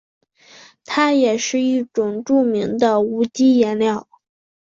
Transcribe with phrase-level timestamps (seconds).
[0.83, 4.07] 它也是一种著名的无机颜料。